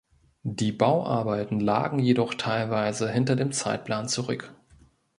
Die 0.41 0.71
Bauarbeiten 0.71 1.59
lagen 1.59 1.99
jedoch 1.99 2.33
teilweise 2.33 3.07
hinter 3.11 3.35
dem 3.35 3.51
Zeitplan 3.51 4.07
zurück. 4.09 4.51